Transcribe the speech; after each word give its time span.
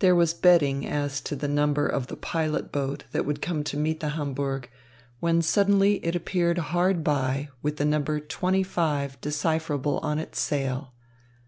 There 0.00 0.16
was 0.16 0.34
betting 0.34 0.84
as 0.88 1.20
to 1.20 1.36
the 1.36 1.46
number 1.46 1.86
of 1.86 2.08
the 2.08 2.16
pilot 2.16 2.72
boat 2.72 3.04
that 3.12 3.24
would 3.24 3.40
come 3.40 3.62
to 3.62 3.76
meet 3.76 4.00
the 4.00 4.08
Hamburg, 4.08 4.68
when 5.20 5.40
suddenly 5.40 6.04
it 6.04 6.16
appeared 6.16 6.58
hard 6.58 7.04
by, 7.04 7.48
with 7.62 7.76
the 7.76 7.84
number 7.84 8.18
"25" 8.18 9.20
decipherable 9.20 9.98
on 9.98 10.18
its 10.18 10.40
sail. 10.40 10.94